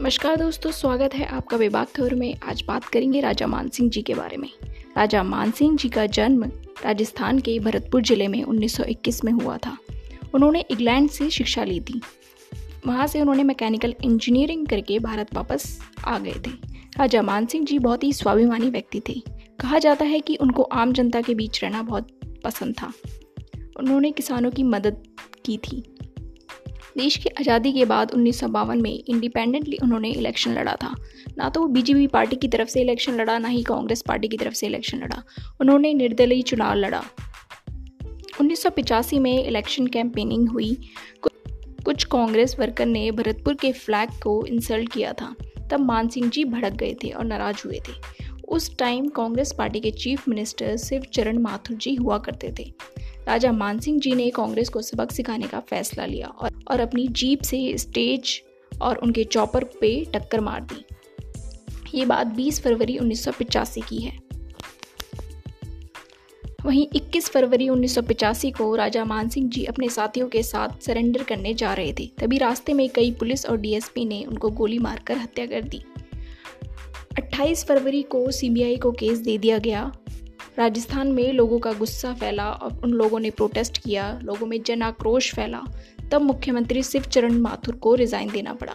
[0.00, 4.14] नमस्कार दोस्तों, स्वागत है आपका विभाग खबर में। आज बात करेंगे राजा मानसिंह जी के
[4.14, 4.48] बारे में।
[4.96, 6.44] राजा मानसिंह जी का जन्म
[6.84, 9.78] राजस्थान के भरतपुर ज़िले में 1921 में हुआ था।
[10.34, 12.02] उन्होंने इंग्लैंड से शिक्षा ली थी।
[12.86, 16.50] वहाँ से उन्होंने मैकेनिकल इंजीनियरिंग करके भारत वापस आ गए थे।
[16.98, 19.22] राजा मानसिंह जी बहुत ही स्वाभिमानी व्यक्ति थे।
[19.60, 22.08] कहा जाता है कि उनको आम जनता के बीच रहना बहुत
[22.44, 22.92] पसंद था।
[23.76, 25.02] उन्होंने किसानों की मदद
[25.44, 25.97] की थी।
[26.98, 30.94] देश की आज़ादी के बाद उन्नीस सौ बावन में इंडिपेंडेंटली उन्होंने इलेक्शन लड़ा था।
[31.38, 34.36] ना तो वो बीजेपी पार्टी की तरफ़ से इलेक्शन लड़ा, ना ही कांग्रेस पार्टी की
[34.36, 35.22] तरफ़ से इलेक्शन लड़ा।
[35.60, 37.02] उन्होंने निर्दलीय चुनाव लड़ा।
[38.40, 38.66] उन्नीस
[39.14, 40.76] में इलेक्शन कैंपेनिंग हुई।
[41.84, 45.34] कुछ कांग्रेस वर्कर ने भरतपुर के फ्लैग को इंसल्ट किया था।
[45.70, 47.92] तब मान सिंह जी भड़क गए थे और नाराज़ हुए थे।
[48.48, 52.72] उस टाइम कांग्रेस पार्टी के चीफ मिनिस्टर शिव चरण माथुर जी हुआ करते थे।
[53.28, 57.42] राजा मानसिंह जी ने कांग्रेस को सबक सिखाने का फैसला लिया और, और अपनी जीप
[57.42, 58.42] से स्टेज
[58.80, 60.84] और उनके चॉपर पे टक्कर मार दी।
[61.98, 63.26] ये बात 20 फरवरी उन्नीस
[63.78, 64.18] की है।
[66.64, 71.22] वहीं 21 फरवरी उन्नीस सौ पचासी को राजा मानसिंह जी अपने साथियों के साथ सरेंडर
[71.22, 75.16] करने जा रहे थे। तभी रास्ते में कई पुलिस और डीएसपी ने उनको गोली मारकर
[75.16, 75.82] हत्या कर दी।
[77.18, 79.92] 28 फरवरी को सीबीआई को केस दे दिया गया
[80.58, 84.82] राजस्थान में लोगों का गुस्सा फैला और उन लोगों ने प्रोटेस्ट किया, लोगों में जन
[84.82, 85.62] आक्रोश फैला,
[86.12, 88.74] तब मुख्यमंत्री शिवचरण माथुर को रिज़ाइन देना पड़ा।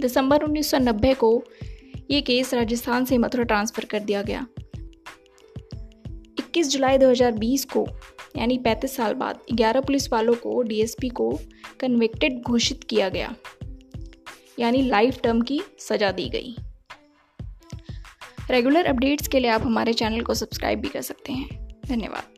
[0.00, 1.42] दिसंबर 1990 को
[2.10, 4.46] ये केस राजस्थान से मथुरा ट्रांसफ़र कर दिया गया।
[6.38, 7.86] 21 जुलाई 2020 को,
[8.36, 11.30] यानी 35 साल बाद 11 पुलिस वालों को डीएसपी को
[11.80, 13.34] कन्विक्टेड घोषित किया गया,
[14.58, 16.56] यानी लाइफ टर्म की सज़ा दी गई।
[18.50, 22.37] रेगुलर अपडेट्स के लिए आप हमारे चैनल को सब्सक्राइब भी कर सकते हैं। धन्यवाद।